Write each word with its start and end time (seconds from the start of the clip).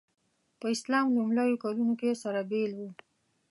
په 0.59 0.65
اسلام 0.75 1.05
لومړیو 1.17 1.61
کلونو 1.63 1.93
کې 2.01 2.19
سره 2.23 2.39
بېل 2.51 2.71
وو. 2.79 2.89